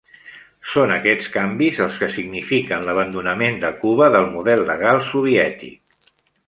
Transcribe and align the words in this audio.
Són 0.75 0.93
aquests 0.95 1.27
canvis 1.35 1.83
els 1.85 1.99
que 2.03 2.09
signifiquen 2.15 2.89
l'abandonament 2.89 3.63
de 3.67 3.73
Cuba 3.85 4.09
del 4.19 4.29
model 4.35 4.69
legal 4.75 5.07
soviètic. 5.15 6.15